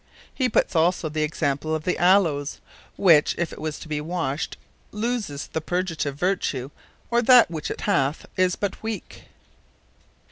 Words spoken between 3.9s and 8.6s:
washt, looseth the Purgative vertue; or that which it hath, is